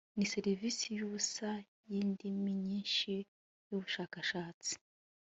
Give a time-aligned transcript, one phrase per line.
[0.17, 1.49] ni serivise yubusa
[1.89, 3.13] yindimi nyinshi
[3.67, 4.73] yubushakashatsi